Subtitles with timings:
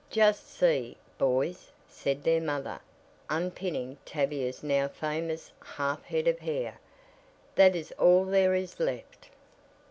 [0.09, 2.79] "Just see, boys," said their mother,
[3.29, 6.79] unpinning Tavia's now famous half head of hair,
[7.53, 9.29] "that is all there is left."